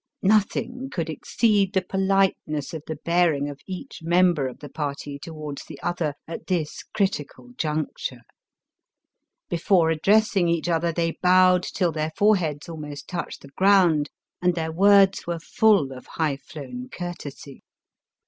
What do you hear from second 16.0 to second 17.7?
high flown courtesy.